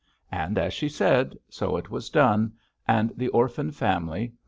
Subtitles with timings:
[0.31, 2.53] And as she said, so it was done,
[2.87, 4.39] and the orphan family prospered.